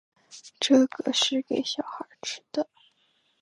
[0.59, 2.67] 这个是给小孩吃的